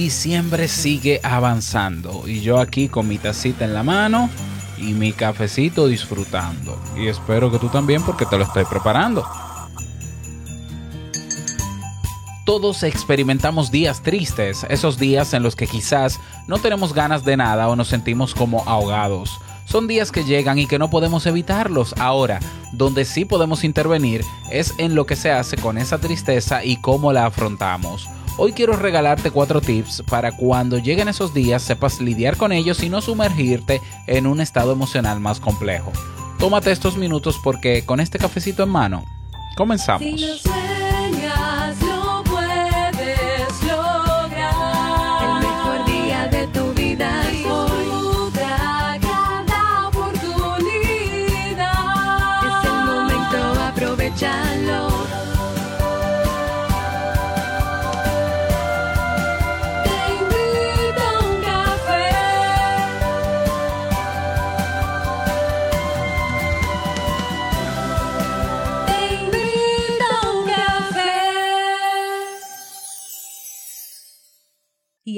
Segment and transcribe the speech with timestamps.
[0.00, 4.28] diciembre sigue avanzando y yo aquí con mi tacita en la mano
[4.76, 6.76] y mi cafecito disfrutando.
[6.96, 9.24] Y espero que tú también porque te lo estoy preparando.
[12.44, 16.18] Todos experimentamos días tristes, esos días en los que quizás
[16.48, 19.38] no tenemos ganas de nada o nos sentimos como ahogados.
[19.64, 21.94] Son días que llegan y que no podemos evitarlos.
[22.00, 22.40] Ahora,
[22.72, 27.12] donde sí podemos intervenir es en lo que se hace con esa tristeza y cómo
[27.12, 28.08] la afrontamos.
[28.36, 32.88] Hoy quiero regalarte cuatro tips para cuando lleguen esos días sepas lidiar con ellos y
[32.88, 35.92] no sumergirte en un estado emocional más complejo.
[36.40, 39.04] Tómate estos minutos porque con este cafecito en mano,
[39.56, 40.42] comenzamos.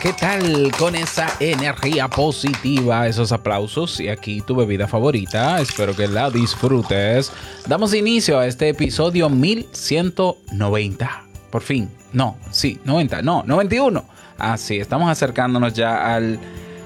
[0.00, 5.60] ¿Qué tal con esa energía positiva, esos aplausos y aquí tu bebida favorita?
[5.60, 7.30] Espero que la disfrutes.
[7.66, 11.24] Damos inicio a este episodio 1190.
[11.50, 14.04] Por fin, no, sí, 90, no, 91.
[14.38, 16.40] Ah, sí, estamos acercándonos ya al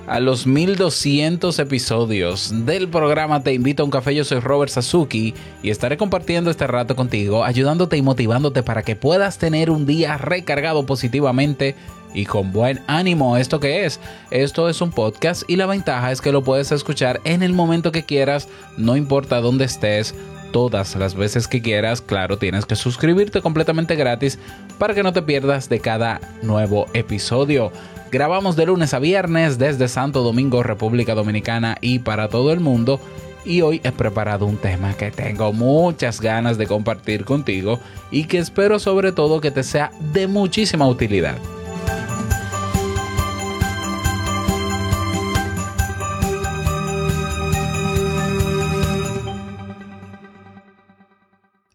[0.07, 4.13] a los 1200 episodios del programa Te invito a un café.
[4.13, 8.97] Yo soy Robert Sasuki y estaré compartiendo este rato contigo, ayudándote y motivándote para que
[8.97, 11.77] puedas tener un día recargado positivamente
[12.15, 13.37] y con buen ánimo.
[13.37, 14.00] ¿Esto qué es?
[14.31, 17.93] Esto es un podcast y la ventaja es que lo puedes escuchar en el momento
[17.93, 20.15] que quieras, no importa dónde estés.
[20.53, 24.37] Todas las veces que quieras, claro, tienes que suscribirte completamente gratis
[24.78, 27.70] para que no te pierdas de cada nuevo episodio.
[28.10, 33.00] Grabamos de lunes a viernes desde Santo Domingo, República Dominicana y para todo el mundo.
[33.44, 37.78] Y hoy he preparado un tema que tengo muchas ganas de compartir contigo
[38.10, 41.37] y que espero sobre todo que te sea de muchísima utilidad.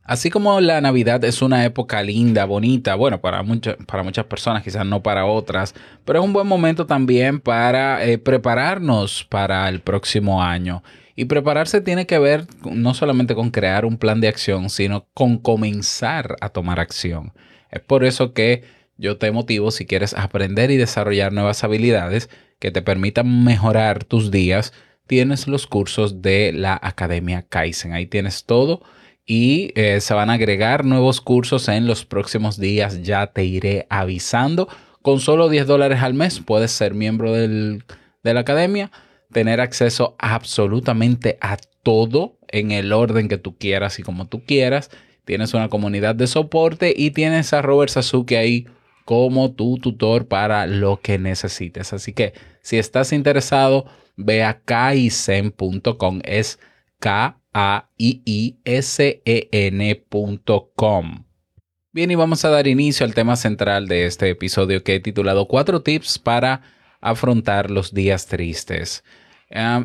[0.06, 3.44] Así como la Navidad es una época linda, bonita, bueno, para,
[3.88, 5.74] para muchas personas, quizás no para otras,
[6.06, 10.84] pero es un buen momento también para eh, prepararnos para el próximo año.
[11.16, 15.40] Y prepararse tiene que ver no solamente con crear un plan de acción, sino con
[15.40, 17.34] comenzar a tomar acción.
[17.72, 18.64] Es por eso que
[18.98, 22.30] yo te motivo si quieres aprender y desarrollar nuevas habilidades
[22.60, 24.72] que te permitan mejorar tus días,
[25.08, 27.94] tienes los cursos de la Academia Kaizen.
[27.94, 28.84] Ahí tienes todo
[29.25, 33.03] y eh, se van a agregar nuevos cursos en los próximos días.
[33.03, 34.68] Ya te iré avisando.
[35.02, 37.84] Con solo 10 dólares al mes puedes ser miembro de
[38.24, 38.91] la academia,
[39.31, 44.90] tener acceso absolutamente a todo en el orden que tú quieras y como tú quieras.
[45.25, 48.68] Tienes una comunidad de soporte y tienes a Robert Sasuke ahí
[49.06, 51.94] como tu tutor para lo que necesites.
[51.94, 56.22] Así que si estás interesado, ve a kaizen.com.
[56.24, 56.59] Es
[57.00, 61.24] K a i i s e ncom
[61.94, 65.48] Bien, y vamos a dar inicio al tema central de este episodio que he titulado
[65.48, 66.62] Cuatro tips para
[67.00, 69.06] afrontar los días tristes.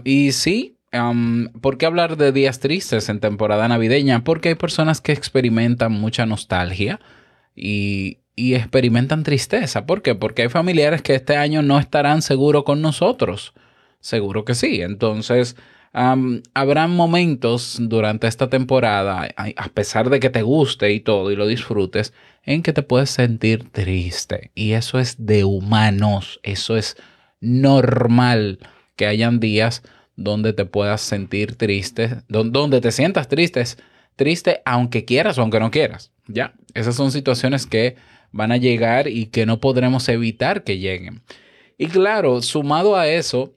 [0.03, 0.79] y sí,
[1.61, 4.25] ¿por qué hablar de días tristes en temporada navideña?
[4.25, 6.99] Porque hay personas que experimentan mucha nostalgia
[7.55, 9.87] y, y experimentan tristeza.
[9.87, 10.17] ¿Por qué?
[10.17, 13.55] Porque hay familiares que este año no estarán seguros con nosotros.
[14.01, 14.83] Seguro que sí.
[14.83, 15.55] Entonces,
[15.93, 21.47] habrán momentos durante esta temporada, a pesar de que te guste y todo y lo
[21.47, 22.13] disfrutes,
[22.45, 24.51] en que te puedes sentir triste.
[24.55, 26.97] Y eso es de humanos, eso es
[27.41, 28.59] normal
[28.97, 29.83] que hayan días
[30.17, 33.65] donde te puedas sentir triste, donde te sientas triste,
[34.17, 36.13] triste aunque quieras o aunque no quieras.
[36.27, 37.97] Ya, esas son situaciones que
[38.31, 41.23] van a llegar y que no podremos evitar que lleguen.
[41.79, 43.55] Y claro, sumado a eso,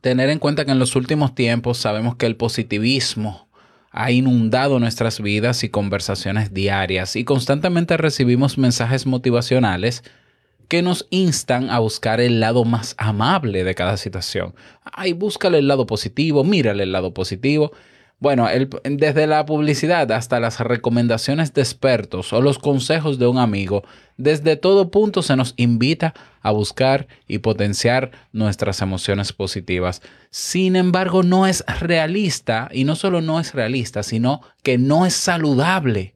[0.00, 3.48] tener en cuenta que en los últimos tiempos sabemos que el positivismo
[3.90, 10.04] ha inundado nuestras vidas y conversaciones diarias y constantemente recibimos mensajes motivacionales
[10.68, 14.54] que nos instan a buscar el lado más amable de cada situación.
[14.84, 17.72] Ay, búscale el lado positivo, mírale el lado positivo.
[18.18, 18.48] Bueno,
[18.84, 23.84] desde la publicidad hasta las recomendaciones de expertos o los consejos de un amigo,
[24.16, 30.00] desde todo punto se nos invita a buscar y potenciar nuestras emociones positivas.
[30.30, 35.12] Sin embargo, no es realista, y no solo no es realista, sino que no es
[35.12, 36.14] saludable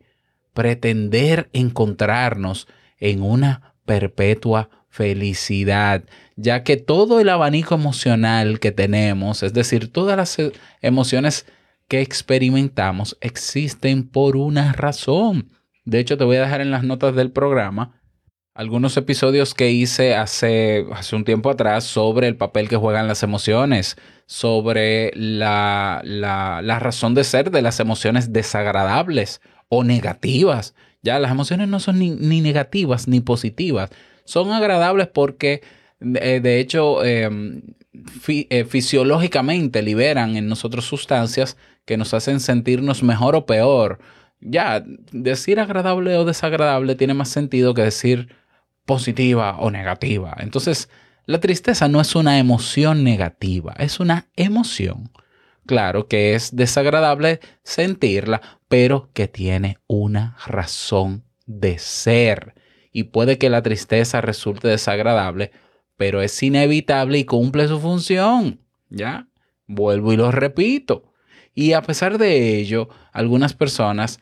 [0.54, 2.66] pretender encontrarnos
[2.98, 6.04] en una perpetua felicidad,
[6.36, 10.36] ya que todo el abanico emocional que tenemos, es decir, todas las
[10.80, 11.44] emociones
[11.90, 15.50] que experimentamos existen por una razón.
[15.84, 18.00] De hecho, te voy a dejar en las notas del programa
[18.54, 23.24] algunos episodios que hice hace, hace un tiempo atrás sobre el papel que juegan las
[23.24, 23.96] emociones,
[24.26, 30.76] sobre la, la, razón de ser de las emociones desagradables o negativas.
[31.02, 33.90] Ya las emociones no son ni, negativas ni positivas,
[34.24, 35.62] son agradables porque
[36.00, 37.62] eh, de hecho em,
[38.28, 43.98] eh, fisiológicamente liberan en nosotros sustancias que nos hacen sentirnos mejor o peor.
[44.40, 44.82] Ya,
[45.12, 48.34] decir agradable o desagradable tiene más sentido que decir
[48.86, 50.36] positiva o negativa.
[50.38, 50.88] Entonces,
[51.26, 55.10] la tristeza no es una emoción negativa, es una emoción.
[55.66, 62.54] Claro que es desagradable sentirla, pero que tiene una razón de ser.
[62.92, 65.52] Y puede que la tristeza resulte desagradable,
[66.00, 68.58] pero es inevitable y cumple su función.
[68.88, 69.28] ¿Ya?
[69.66, 71.12] Vuelvo y lo repito.
[71.54, 74.18] Y a pesar de ello, algunas personas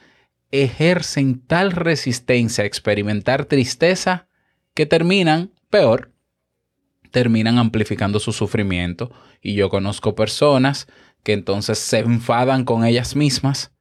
[0.50, 4.26] ejercen tal resistencia a experimentar tristeza
[4.74, 6.10] que terminan peor,
[7.12, 9.12] terminan amplificando su sufrimiento.
[9.40, 10.88] Y yo conozco personas
[11.22, 13.72] que entonces se enfadan con ellas mismas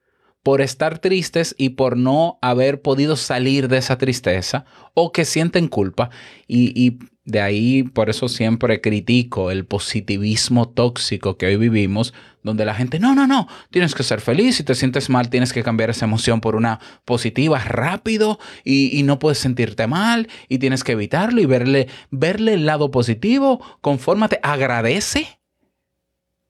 [0.48, 4.64] por estar tristes y por no haber podido salir de esa tristeza
[4.94, 6.10] o que sienten culpa
[6.48, 12.14] y, y de ahí, por eso siempre critico el positivismo tóxico que hoy vivimos,
[12.44, 15.52] donde la gente, no, no, no, tienes que ser feliz, si te sientes mal, tienes
[15.52, 20.86] que cambiar esa emoción por una positiva rápido y, no puedes sentirte mal y tienes
[20.86, 25.42] que evitarlo y verle, verle el lado positivo, confórmate, agradece.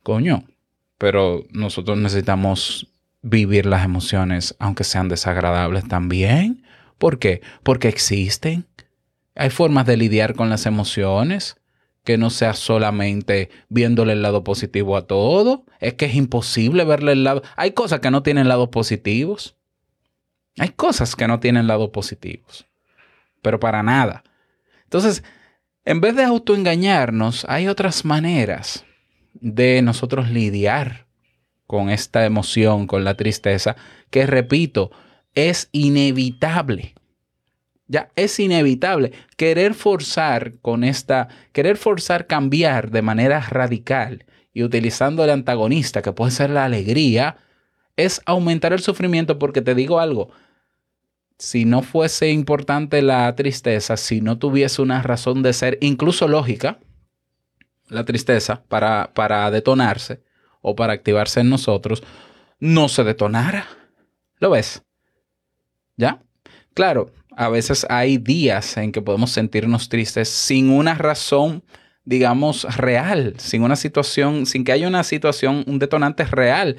[0.04, 0.44] Coño,
[1.00, 6.64] pero nosotros necesitamos vivir las emociones, aunque sean desagradables también.
[6.98, 7.42] ¿Por qué?
[7.64, 8.68] Porque existen
[9.38, 11.58] hay formas de lidiar con las emociones
[12.04, 15.66] que no sea solamente viéndole el lado positivo a todo.
[15.80, 17.44] Es que es imposible verle el lado.
[17.56, 19.56] Hay cosas que no tienen lados positivos.
[20.58, 22.66] Hay cosas que no tienen lados positivos.
[23.42, 24.24] Pero para nada.
[24.86, 25.24] Entonces,
[25.86, 28.86] en vez de autoengañarnos, hay otras maneras
[29.34, 31.06] de nosotros lidiar
[31.68, 33.76] con esta emoción, con la tristeza,
[34.10, 34.90] que repito,
[35.36, 36.96] es inevitable.
[37.88, 45.24] Ya es inevitable querer forzar con esta, querer forzar cambiar de manera radical y utilizando
[45.24, 47.38] el antagonista que puede ser la alegría,
[47.96, 50.32] es aumentar el sufrimiento porque te digo algo,
[51.38, 56.80] si no fuese importante la tristeza, si no tuviese una razón de ser, incluso lógica,
[57.90, 60.27] la tristeza para, para detonarse
[60.62, 62.04] o para activarse en nosotros,
[62.60, 63.68] no se detonara.
[64.40, 64.84] ¿Lo ves?
[65.96, 66.22] ¿Ya?
[66.74, 71.64] Claro, a veces hay días en que podemos sentirnos tristes sin una razón,
[72.04, 76.78] digamos, real, sin una situación, sin que haya una situación, un detonante real.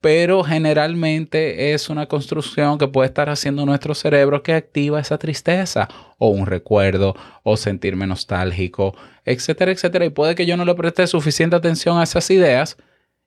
[0.00, 5.88] Pero generalmente es una construcción que puede estar haciendo nuestro cerebro que activa esa tristeza
[6.18, 10.04] o un recuerdo o sentirme nostálgico, etcétera, etcétera.
[10.04, 12.76] Y puede que yo no le preste suficiente atención a esas ideas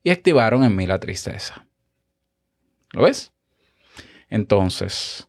[0.05, 1.65] y activaron en mí la tristeza.
[2.91, 3.33] ¿Lo ves?
[4.29, 5.27] Entonces,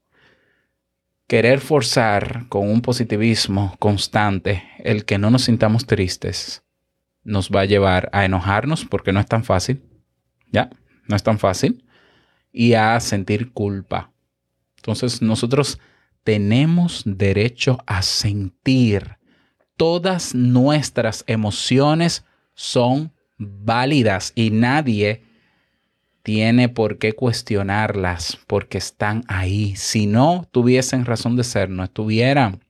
[1.26, 6.62] querer forzar con un positivismo constante el que no nos sintamos tristes
[7.24, 9.82] nos va a llevar a enojarnos porque no es tan fácil,
[10.52, 10.68] ¿ya?
[11.08, 11.84] No es tan fácil,
[12.52, 14.12] y a sentir culpa.
[14.76, 15.80] Entonces nosotros
[16.22, 19.16] tenemos derecho a sentir.
[19.78, 25.22] Todas nuestras emociones son válidas y nadie
[26.22, 29.76] tiene por qué cuestionarlas porque están ahí.
[29.76, 32.64] Si no tuviesen razón de ser, no estuvieran.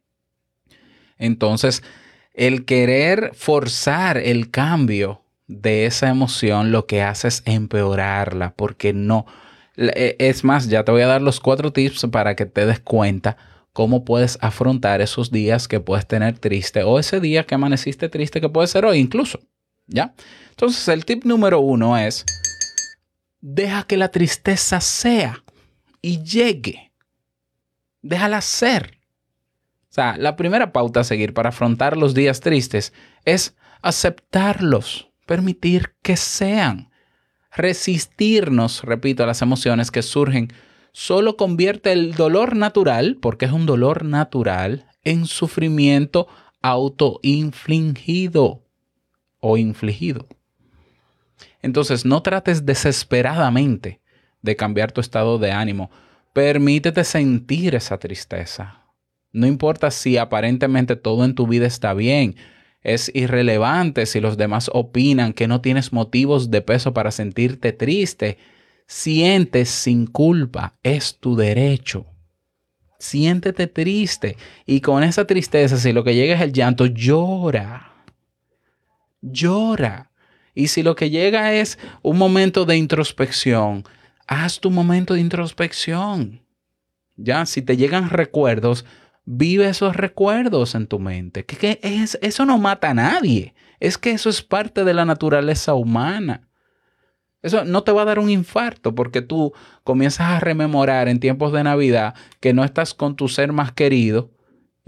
[1.18, 1.82] Entonces,
[2.34, 9.24] el querer forzar el cambio de esa emoción lo que hace es empeorarla porque no.
[9.76, 12.80] E, es más, ya te voy a dar los cuatro tips para que te des
[12.80, 13.38] cuenta
[13.72, 18.40] cómo puedes afrontar esos días que puedes tener triste o ese día que amaneciste triste
[18.40, 19.40] que puede ser hoy incluso.
[19.86, 20.14] ¿Ya?
[20.50, 22.24] Entonces, el tip número uno es
[23.40, 25.44] Deja que la tristeza sea
[26.02, 26.92] y llegue.
[28.02, 28.98] Déjala ser.
[29.88, 32.92] sea, la primera pauta a seguir para afrontar los días tristes
[33.24, 36.90] es aceptarlos, permitir que sean.
[37.52, 40.52] Resistirnos, repito, a las emociones que surgen
[40.92, 46.26] solo convierte el dolor natural, porque es un dolor natural, en sufrimiento
[46.62, 48.65] autoinfligido
[49.46, 50.26] o infligido.
[51.62, 54.00] Entonces, no trates desesperadamente
[54.42, 55.90] de cambiar tu estado de ánimo.
[56.32, 58.82] Permítete sentir esa tristeza.
[59.32, 62.36] No importa si aparentemente todo en tu vida está bien.
[62.82, 68.38] Es irrelevante si los demás opinan que no tienes motivos de peso para sentirte triste
[68.86, 72.06] sientes sin culpa, es tu derecho.
[72.98, 77.95] Siéntete triste y con esa tristeza, si lo que llega es el llanto, llora.
[79.20, 80.10] Llora.
[80.54, 83.84] Y si lo que llega es un momento de introspección,
[84.26, 86.42] haz tu momento de introspección.
[87.16, 88.84] Ya, si te llegan recuerdos,
[89.24, 91.44] vive esos recuerdos en tu mente.
[91.44, 93.54] Que, es, eso no mata a nadie.
[93.80, 96.48] Es que eso es parte de la naturaleza humana.
[97.42, 99.52] Eso no te va a dar un infarto porque tú
[99.84, 104.30] comienzas a rememorar en tiempos de Navidad que no estás con tu ser más querido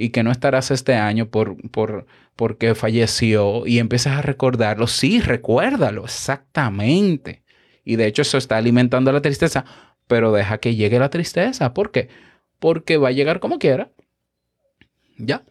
[0.01, 4.87] y que no estarás este año por, por, porque falleció y empiezas a recordarlo.
[4.87, 7.43] Sí, recuérdalo, exactamente.
[7.85, 9.65] Y de hecho eso está alimentando la tristeza,
[10.07, 11.75] pero deja que llegue la tristeza.
[11.75, 12.09] ¿Por qué?
[12.61, 13.91] Porque va a llegar como quiera.
[15.19, 15.43] Ya.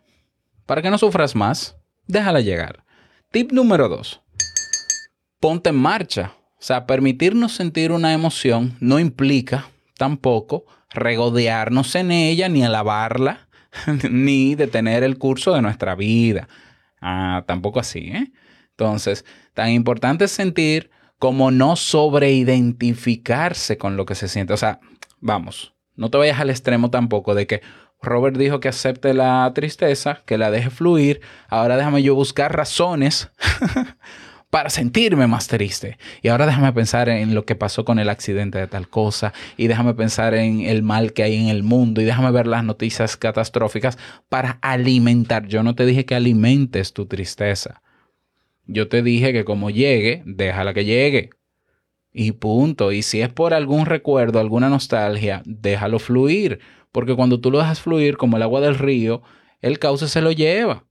[0.65, 1.75] Para que no sufras más,
[2.07, 2.85] déjala llegar.
[3.31, 4.21] Tip número dos.
[5.41, 6.31] Ponte en marcha.
[6.53, 13.46] O sea, permitirnos sentir una emoción no implica tampoco regodearnos en ella, ni alabarla,
[14.09, 16.47] ni detener el curso de nuestra vida.
[17.01, 18.31] Ah, tampoco así, ¿eh?
[18.71, 24.53] Entonces, tan importante es sentir como no sobreidentificarse con lo que se siente.
[24.53, 24.79] O sea,
[25.19, 27.61] vamos, no te vayas al extremo tampoco de que
[28.01, 31.21] Robert dijo que acepte la tristeza, que la deje fluir.
[31.49, 33.31] Ahora déjame yo buscar razones
[34.49, 35.97] para sentirme más triste.
[36.21, 39.67] Y ahora déjame pensar en lo que pasó con el accidente de tal cosa y
[39.67, 43.17] déjame pensar en el mal que hay en el mundo y déjame ver las noticias
[43.17, 43.97] catastróficas
[44.29, 45.47] para alimentar.
[45.47, 47.81] Yo no te dije que alimentes tu tristeza.
[48.65, 51.29] Yo te dije que como llegue, déjala que llegue.
[52.11, 52.91] Y punto.
[52.91, 56.59] Y si es por algún recuerdo, alguna nostalgia, déjalo fluir.
[56.91, 59.21] Porque cuando tú lo dejas fluir como el agua del río,
[59.61, 60.85] el cauce se lo lleva.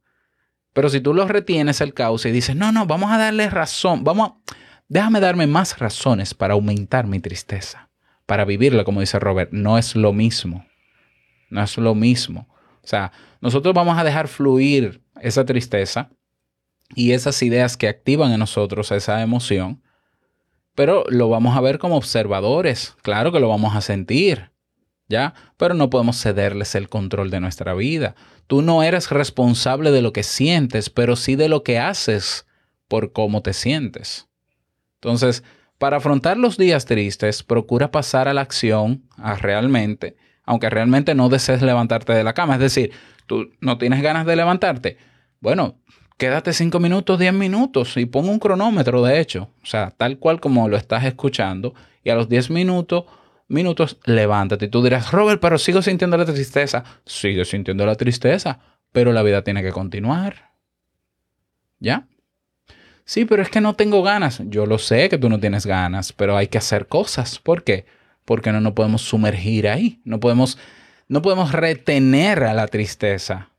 [0.77, 4.05] Pero si tú lo retienes el cauce y dices, no, no, vamos a darle razón,
[4.05, 4.55] vamos a,
[4.89, 7.89] déjame darme más razones para aumentar mi tristeza,
[8.27, 10.67] para vivirla, como dice Robert, no es lo mismo.
[11.49, 12.47] No es lo mismo.
[12.83, 16.11] O sea, nosotros vamos a dejar fluir esa tristeza
[16.95, 19.83] y esas ideas que activan en nosotros esa emoción,
[20.75, 22.95] pero lo vamos a ver como observadores.
[23.01, 24.51] Claro que lo vamos a sentir,
[25.09, 25.35] ¿ya?
[25.57, 28.15] Pero no podemos cederles el control de nuestra vida.
[28.47, 32.47] Tú no eres responsable de lo que sientes, pero sí de lo que haces
[32.89, 34.29] por cómo te sientes.
[34.95, 35.43] Entonces,
[35.79, 41.29] para afrontar los días tristes, procura pasar a la acción, a realmente, aunque realmente no
[41.29, 42.55] desees levantarte de la cama.
[42.55, 42.93] Es decir,
[43.27, 44.97] tú no tienes ganas de levantarte.
[45.41, 45.79] Bueno,
[46.17, 49.51] quédate cinco minutos, diez minutos y pon un cronómetro, de hecho.
[49.63, 51.75] O sea, tal cual como lo estás escuchando.
[52.03, 53.05] Y a los diez minutos
[53.49, 54.67] minutos, levántate.
[54.67, 56.85] Y tú dirás, Robert, pero sigo sintiendo la tristeza.
[57.05, 58.61] Sigue sintiendo la tristeza,
[58.93, 60.53] pero la vida tiene que continuar.
[61.79, 62.07] ¿Ya?
[63.05, 64.43] Sí, pero es que no tengo ganas.
[64.47, 67.39] Yo lo sé que tú no tienes ganas, pero hay que hacer cosas.
[67.39, 67.87] ¿Por qué?
[68.25, 70.01] Porque no nos podemos sumergir ahí.
[70.05, 70.59] No podemos,
[71.07, 73.51] no podemos retener a la tristeza.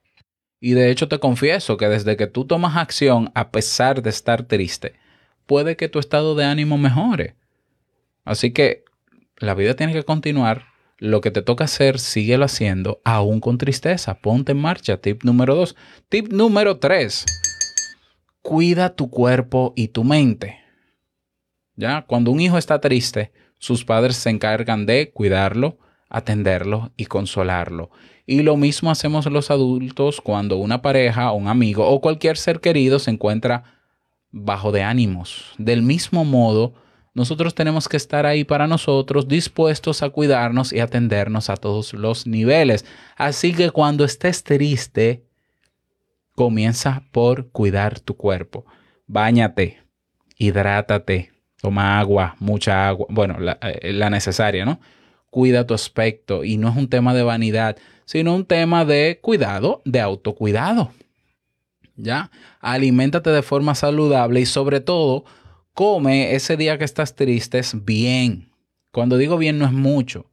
[0.60, 4.44] Y de hecho te confieso que desde que tú tomas acción a pesar de estar
[4.44, 4.96] triste,
[5.46, 7.36] puede que tu estado de ánimo mejore.
[8.26, 8.84] Así que
[9.40, 10.66] la vida tiene que continuar.
[11.00, 14.20] Lo que te toca hacer, síguelo haciendo, aún con tristeza.
[14.20, 14.98] Ponte en marcha.
[14.98, 15.76] Tip número dos.
[16.10, 17.24] Tip número tres.
[18.42, 20.58] Cuida tu cuerpo y tu mente.
[21.76, 22.02] ¿Ya?
[22.08, 25.78] Cuando un hijo está triste, sus padres se encargan de cuidarlo,
[26.10, 27.92] atenderlo y consolarlo.
[28.26, 32.98] Y lo mismo hacemos los adultos cuando una pareja, un amigo o cualquier ser querido
[32.98, 33.76] se encuentra
[34.32, 35.54] bajo de ánimos.
[35.60, 36.74] Del mismo modo,
[37.18, 42.28] nosotros tenemos que estar ahí para nosotros, dispuestos a cuidarnos y atendernos a todos los
[42.28, 42.86] niveles.
[43.16, 45.24] Así que cuando estés triste,
[46.36, 48.68] comienza por cuidar tu cuerpo.
[49.08, 49.82] Báñate,
[50.38, 54.80] hidrátate, toma agua, mucha agua, bueno, la, eh, necesaria, ¿no?
[55.32, 59.82] Cuida tu aspecto y no es un tema de vanidad, sino un tema de cuidado,
[59.86, 60.92] de autocuidado.
[61.96, 62.30] ¿Ya?
[62.60, 65.26] Aliméntate de forma saludable y sobre todo,
[65.78, 68.50] come ese día que estás triste bien.
[68.92, 70.26] Cuando digo bien no es mucho,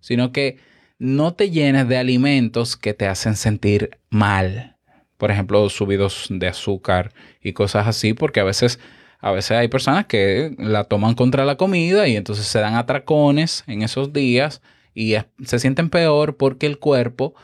[0.00, 0.58] sino que
[0.98, 4.76] no te llenes de alimentos que te hacen sentir mal.
[5.16, 8.80] Por ejemplo, subidos de azúcar y cosas así, porque a veces,
[9.20, 13.62] a veces hay personas que la toman contra la comida y entonces se dan atracones
[13.68, 14.62] en esos días
[14.94, 15.14] y
[15.44, 17.36] se sienten peor porque el cuerpo,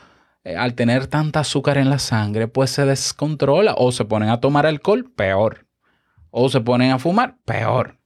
[0.43, 4.41] eh, al tener tanta azúcar en la sangre, pues se descontrola o se ponen a
[4.41, 5.64] tomar alcohol, peor.
[6.37, 7.97] O se ponen a fumar, peor.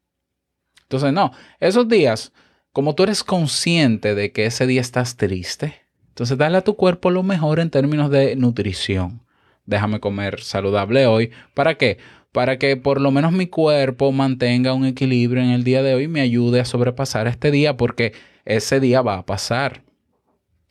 [0.83, 2.31] Entonces, no, esos días
[2.71, 5.73] como tú eres consciente de que ese día estás triste,
[6.09, 9.23] entonces dale a tu cuerpo lo mejor en términos de nutrición.
[9.65, 11.31] Déjame comer saludable hoy.
[11.55, 11.97] ¿Para qué?
[12.31, 16.03] Para que por lo menos mi cuerpo mantenga un equilibrio en el día de hoy
[16.03, 18.13] y me ayude a sobrepasar este día porque
[18.45, 19.83] ese día va a pasar.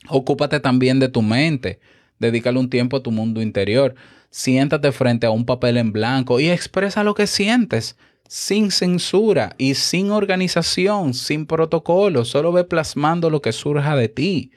[0.09, 1.81] Ocúpate también de tu mente.
[2.21, 3.97] Dedícale un tiempo a tu mundo interior.
[4.31, 7.97] Siéntate frente a un papel en blanco y expresa lo que sientes
[8.29, 14.53] sin censura y sin organización, sin protocolo, solo ve plasmando lo que surja de ti.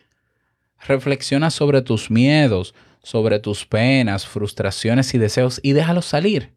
[0.85, 6.53] Reflexiona sobre tus miedos, sobre tus penas, frustraciones y deseos y déjalos salir.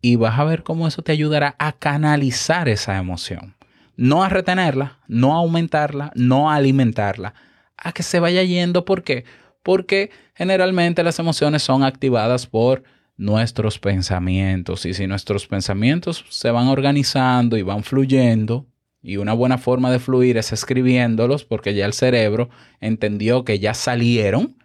[0.00, 3.56] Y vas a ver cómo eso te ayudará a canalizar esa emoción.
[3.96, 7.34] No a retenerla, no a aumentarla, no a alimentarla,
[7.76, 8.84] a que se vaya yendo.
[8.84, 9.24] ¿Por qué?
[9.62, 12.82] Porque generalmente las emociones son activadas por
[13.16, 14.84] nuestros pensamientos.
[14.86, 18.66] Y si nuestros pensamientos se van organizando y van fluyendo,
[19.02, 22.50] y una buena forma de fluir es escribiéndolos porque ya el cerebro
[22.80, 24.56] entendió que ya salieron,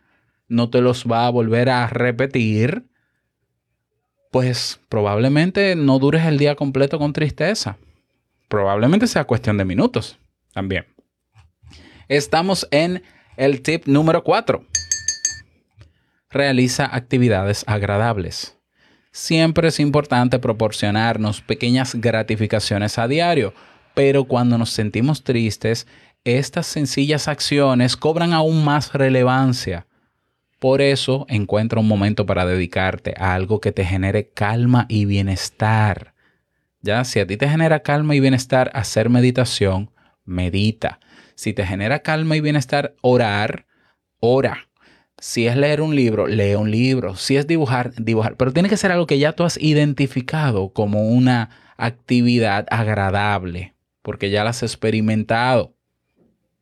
[0.47, 2.85] no te los va a volver a repetir,
[4.31, 7.77] pues probablemente no dures el día completo con tristeza.
[8.47, 10.19] Probablemente sea cuestión de minutos
[10.53, 10.85] también.
[12.07, 13.03] Estamos en
[13.37, 14.63] el tip número 4
[16.37, 18.57] realiza actividades agradables.
[19.11, 23.53] Siempre es importante proporcionarnos pequeñas gratificaciones a diario,
[23.95, 25.87] pero cuando nos sentimos tristes,
[26.23, 29.87] estas sencillas acciones cobran aún más relevancia.
[30.59, 36.13] Por eso encuentra un momento para dedicarte a algo que te genere calma y bienestar.
[36.81, 39.91] Ya, si a ti te genera calma y bienestar hacer meditación,
[40.25, 40.99] medita.
[41.35, 43.65] Si te genera calma y bienestar orar,
[44.19, 44.66] ora.
[45.19, 47.15] Si es leer un libro, lee un libro.
[47.15, 48.35] Si es dibujar, dibujar.
[48.35, 54.29] Pero tiene que ser algo que ya tú has identificado como una actividad agradable, porque
[54.29, 55.73] ya la has experimentado.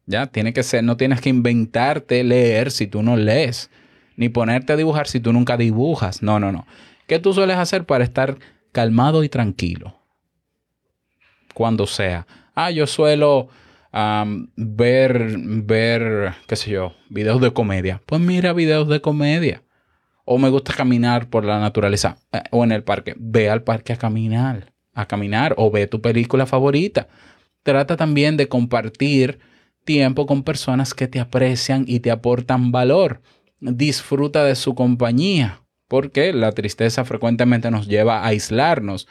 [0.06, 3.72] Ya tiene que ser, no tienes que inventarte leer si tú no lees,
[4.15, 6.22] ni ponerte a dibujar si tú nunca dibujas.
[6.22, 6.65] No, no, no.
[7.08, 8.38] ¿Qué tú sueles hacer para estar
[8.72, 10.00] calmado y tranquilo?
[11.54, 12.26] Cuando sea.
[12.54, 13.50] Ah, yo suelo
[14.56, 18.02] ver, ver, qué sé yo, videos de comedia.
[18.06, 19.64] Pues mira videos de comedia.
[20.26, 23.16] O me gusta caminar por la naturaleza eh, o en el parque.
[23.18, 27.08] Ve al parque a caminar, a caminar o ve tu película favorita.
[27.64, 29.40] Trata también de compartir
[29.86, 33.22] tiempo con personas que te aprecian y te aportan valor.
[33.60, 39.08] Disfruta de su compañía, porque la tristeza frecuentemente nos lleva a aislarnos.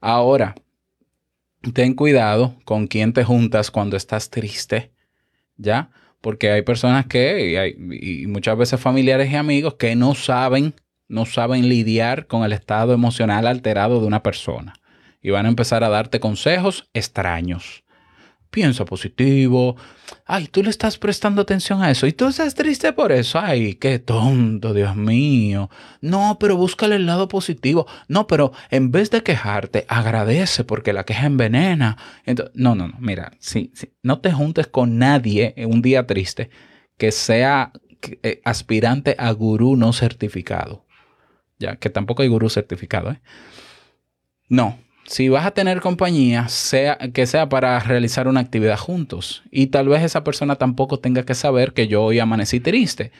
[0.00, 0.54] Ahora,
[1.74, 4.92] ten cuidado con quién te juntas cuando estás triste,
[5.56, 5.90] ¿ya?
[6.20, 10.74] Porque hay personas que, y, hay, y muchas veces familiares y amigos que no saben,
[11.08, 14.74] no saben lidiar con el estado emocional alterado de una persona.
[15.20, 17.81] Y van a empezar a darte consejos extraños
[18.52, 19.76] piensa positivo.
[20.26, 23.40] Ay, tú le estás prestando atención a eso y tú estás triste por eso.
[23.40, 25.70] Ay, qué tonto, Dios mío.
[26.02, 27.86] No, pero búscale el lado positivo.
[28.08, 31.96] No, pero en vez de quejarte, agradece porque la queja envenena.
[32.26, 32.94] Entonces, no, no, no.
[33.00, 36.50] Mira, sí, sí, no te juntes con nadie en un día triste
[36.98, 37.72] que sea
[38.22, 40.86] eh, aspirante a gurú no certificado.
[41.58, 43.20] Ya, que tampoco hay gurú certificado, ¿eh?
[44.48, 49.42] No, si vas a tener compañía, sea que sea para realizar una actividad juntos.
[49.50, 53.12] Y tal vez esa persona tampoco tenga que saber que yo hoy amanecí triste,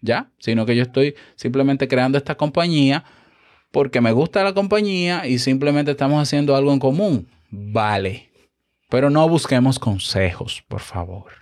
[0.00, 0.30] ¿ya?
[0.38, 3.04] Sino que yo estoy simplemente creando esta compañía
[3.70, 7.28] porque me gusta la compañía y simplemente estamos haciendo algo en común.
[7.50, 8.30] Vale.
[8.90, 11.32] Pero no busquemos consejos, por favor,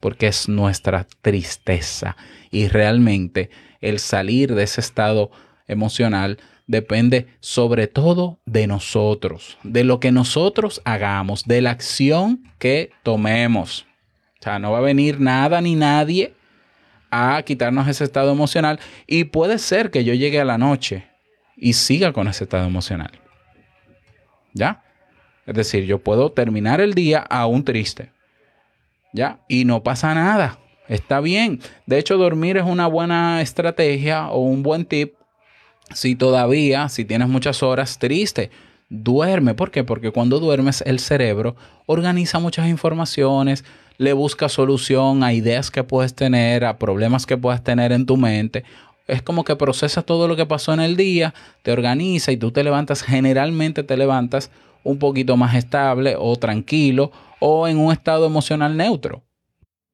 [0.00, 2.16] porque es nuestra tristeza
[2.50, 3.50] y realmente
[3.82, 5.30] el salir de ese estado
[5.66, 12.90] emocional depende sobre todo de nosotros, de lo que nosotros hagamos, de la acción que
[13.02, 13.86] tomemos.
[14.40, 16.34] O sea, no va a venir nada ni nadie
[17.10, 21.06] a quitarnos ese estado emocional y puede ser que yo llegue a la noche
[21.56, 23.12] y siga con ese estado emocional.
[24.52, 24.82] ¿Ya?
[25.46, 28.10] Es decir, yo puedo terminar el día aún triste.
[29.12, 29.40] ¿Ya?
[29.48, 30.58] Y no pasa nada.
[30.88, 31.60] Está bien.
[31.86, 35.14] De hecho, dormir es una buena estrategia o un buen tip
[35.92, 38.50] si todavía, si tienes muchas horas triste,
[38.88, 39.54] duerme.
[39.54, 39.84] ¿Por qué?
[39.84, 43.64] Porque cuando duermes el cerebro organiza muchas informaciones,
[43.98, 48.16] le buscas solución a ideas que puedes tener, a problemas que puedas tener en tu
[48.16, 48.64] mente.
[49.06, 52.50] Es como que procesas todo lo que pasó en el día, te organiza y tú
[52.50, 54.50] te levantas, generalmente te levantas
[54.82, 59.22] un poquito más estable o tranquilo o en un estado emocional neutro.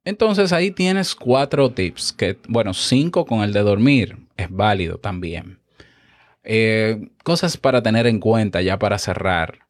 [0.04, 5.59] Entonces ahí tienes cuatro tips, que bueno, cinco con el de dormir, es válido también.
[6.42, 9.60] Eh, cosas para tener en cuenta ya para cerrar.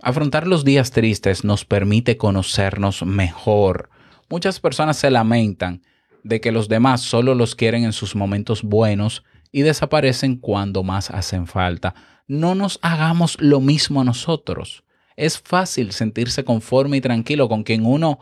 [0.00, 3.90] Afrontar los días tristes nos permite conocernos mejor.
[4.28, 5.82] Muchas personas se lamentan
[6.22, 11.10] de que los demás solo los quieren en sus momentos buenos y desaparecen cuando más
[11.10, 11.94] hacen falta.
[12.26, 14.84] No nos hagamos lo mismo a nosotros.
[15.16, 18.20] Es fácil sentirse conforme y tranquilo con quien uno,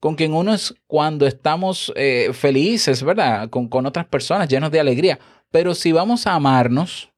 [0.00, 3.48] con quien uno es cuando estamos eh, felices, ¿verdad?
[3.50, 5.20] Con, con otras personas llenos de alegría.
[5.50, 7.11] Pero si vamos a amarnos,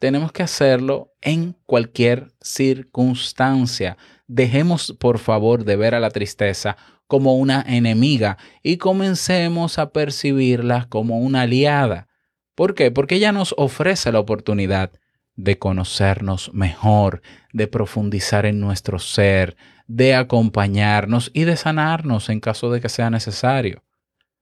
[0.00, 3.98] tenemos que hacerlo en cualquier circunstancia.
[4.26, 10.86] Dejemos, por favor, de ver a la tristeza como una enemiga y comencemos a percibirla
[10.88, 12.08] como una aliada.
[12.54, 12.90] ¿Por qué?
[12.90, 14.90] Porque ella nos ofrece la oportunidad
[15.36, 17.20] de conocernos mejor,
[17.52, 23.10] de profundizar en nuestro ser, de acompañarnos y de sanarnos en caso de que sea
[23.10, 23.84] necesario.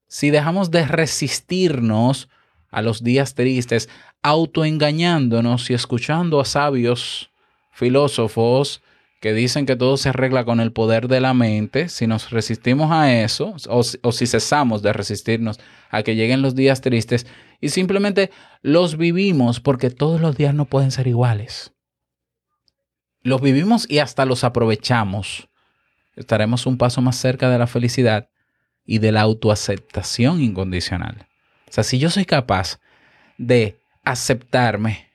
[0.06, 2.28] Si dejamos de resistirnos
[2.70, 3.88] a los días tristes,
[4.22, 7.30] autoengañándonos y escuchando a sabios
[7.72, 8.82] filósofos
[9.20, 12.92] que dicen que todo se arregla con el poder de la mente, si nos resistimos
[12.92, 15.58] a eso, o, si cesamos de resistirnos
[15.90, 17.26] a que lleguen los días tristes
[17.60, 18.30] y simplemente
[18.62, 21.72] los vivimos, porque todos los días no pueden ser iguales.
[23.22, 25.48] Los vivimos y hasta los aprovechamos.
[26.14, 28.28] Estaremos un paso más cerca de la felicidad
[28.84, 31.27] y de la autoaceptación incondicional.
[31.68, 32.80] O sea, si yo soy capaz
[33.36, 35.08] de aceptarme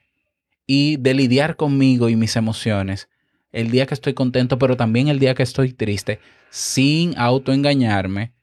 [0.67, 3.09] y de lidiar conmigo y mis emociones
[3.53, 8.33] el día que estoy contento, pero también el día que estoy triste, sin autoengañarme,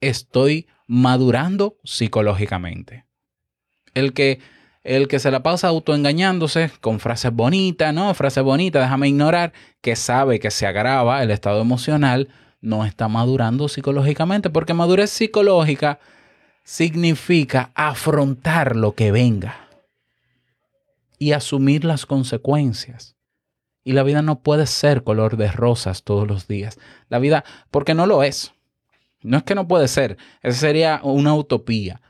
[0.00, 3.04] estoy madurando psicológicamente.
[3.94, 4.40] El que,
[4.84, 8.14] el que se la pasa autoengañándose con frases bonitas, ¿no?
[8.14, 12.28] Frases bonitas, déjame ignorar, que sabe que se agrava el estado emocional,
[12.60, 15.98] no está madurando psicológicamente, porque madurez psicológica
[16.64, 19.68] significa afrontar lo que venga
[21.18, 23.16] y asumir las consecuencias.
[23.84, 26.78] Y la vida no puede ser color de rosas todos los días.
[27.08, 28.52] La vida, porque no lo es.
[29.22, 32.00] No es que no puede ser, esa sería una utopía,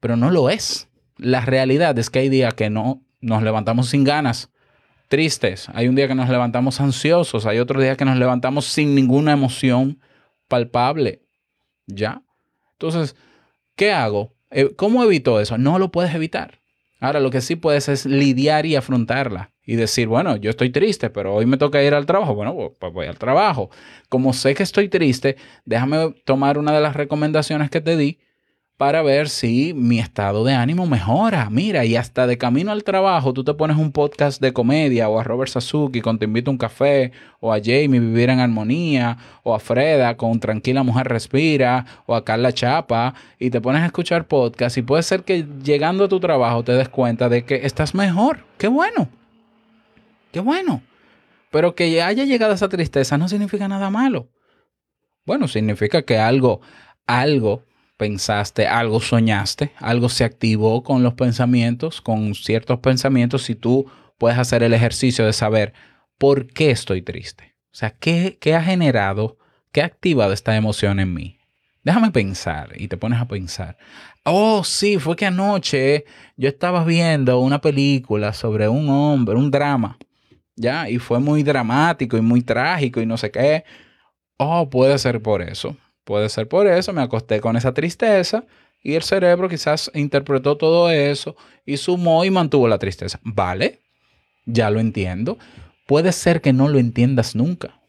[0.00, 0.88] pero no lo es.
[1.18, 4.50] La realidad es que hay días que no nos levantamos sin ganas,
[5.08, 8.94] tristes, hay un día que nos levantamos ansiosos, hay otro día que nos levantamos sin
[8.94, 10.00] ninguna emoción
[10.48, 11.22] palpable.
[11.86, 12.22] ¿Ya?
[12.72, 13.16] Entonces,
[13.80, 14.34] ¿qué hago?
[14.50, 15.56] Eh, ¿Cómo evito eso?
[15.56, 16.60] No lo puedes evitar.
[17.00, 21.08] Ahora, lo que sí puedes es lidiar y afrontarla y decir, bueno, yo estoy triste,
[21.08, 22.34] pero hoy me toca ir al trabajo.
[22.34, 23.70] Bueno, pues, pues voy al trabajo.
[24.10, 28.18] Como sé que estoy triste, déjame tomar una de las recomendaciones que te di
[28.80, 31.50] para ver si mi estado de ánimo mejora.
[31.50, 35.20] Mira, y hasta de camino al trabajo, tú te pones un podcast de comedia o
[35.20, 39.18] a Robert Sasuki con Te invito a un café, o a Jamie Vivir en Armonía,
[39.42, 43.84] o a Freda con Tranquila Mujer Respira, o a Carla Chapa, y te pones a
[43.84, 47.66] escuchar podcast y puede ser que llegando a tu trabajo te des cuenta de que
[47.66, 48.46] estás mejor.
[48.56, 49.10] ¡Qué bueno!
[50.32, 50.80] ¡Qué bueno!
[51.50, 54.28] Pero que haya llegado esa tristeza no significa nada malo.
[55.26, 56.62] Bueno, significa que algo,
[57.06, 57.64] algo
[58.00, 64.38] pensaste, algo soñaste, algo se activó con los pensamientos, con ciertos pensamientos, si tú puedes
[64.38, 65.74] hacer el ejercicio de saber
[66.16, 67.54] por qué estoy triste.
[67.66, 69.36] O sea, ¿qué, qué ha generado,
[69.70, 71.40] qué ha activado esta emoción en mí?
[71.84, 73.76] Déjame pensar y te pones a pensar.
[74.24, 76.06] Oh, sí, fue que anoche
[76.38, 79.98] yo estaba viendo una película sobre un hombre, un drama,
[80.56, 80.88] ¿ya?
[80.88, 83.64] Y fue muy dramático y muy trágico y no sé qué.
[84.38, 85.76] Oh, puede ser por eso.
[86.10, 88.44] Puede ser por eso, me acosté con esa tristeza
[88.82, 93.20] y el cerebro quizás interpretó todo eso y sumó y mantuvo la tristeza.
[93.22, 93.78] Vale,
[94.44, 95.38] ya lo entiendo.
[95.86, 97.80] Puede ser que no lo entiendas nunca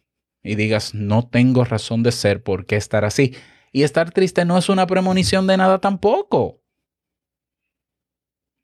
[0.43, 3.33] y digas, no tengo razón de ser, ¿por qué estar así?
[3.71, 6.61] Y estar triste no es una premonición de nada tampoco.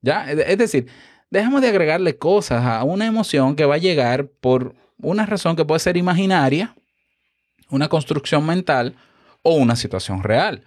[0.04, 0.32] ¿Ya?
[0.32, 0.86] Es decir,
[1.32, 5.66] dejamos de agregarle cosas a una emoción que va a llegar por una razón que
[5.66, 6.76] puede ser imaginaria,
[7.72, 8.96] una construcción mental,
[9.48, 10.66] o una situación real.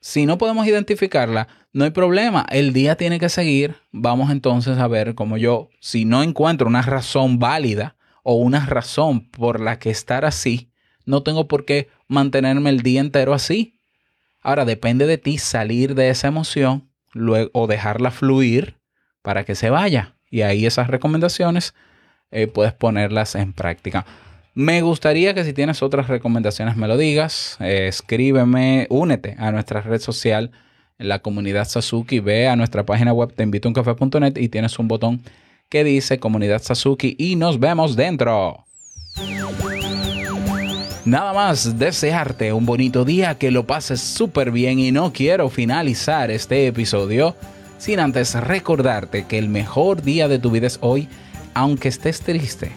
[0.00, 2.44] Si no podemos identificarla, no hay problema.
[2.50, 3.76] El día tiene que seguir.
[3.90, 9.30] Vamos entonces a ver cómo yo, si no encuentro una razón válida o una razón
[9.30, 10.70] por la que estar así,
[11.06, 13.80] no tengo por qué mantenerme el día entero así.
[14.42, 18.76] Ahora depende de ti salir de esa emoción luego, o dejarla fluir
[19.22, 20.16] para que se vaya.
[20.30, 21.72] Y ahí esas recomendaciones
[22.30, 24.04] eh, puedes ponerlas en práctica.
[24.60, 27.56] Me gustaría que si tienes otras recomendaciones me lo digas.
[27.60, 30.50] Escríbeme, únete a nuestra red social,
[30.98, 32.18] la comunidad Sasuki.
[32.18, 33.72] Ve a nuestra página web te invito
[34.34, 35.22] y tienes un botón
[35.68, 38.64] que dice comunidad Sasuki y nos vemos dentro.
[41.04, 46.32] Nada más desearte un bonito día, que lo pases súper bien y no quiero finalizar
[46.32, 47.36] este episodio
[47.78, 51.06] sin antes recordarte que el mejor día de tu vida es hoy,
[51.54, 52.72] aunque estés triste.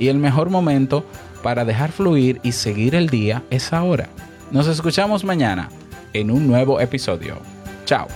[0.00, 1.04] Y el mejor momento
[1.44, 4.08] para dejar fluir y seguir el día es ahora.
[4.50, 5.68] Nos escuchamos mañana
[6.12, 7.38] en un nuevo episodio.
[7.84, 8.08] Chao.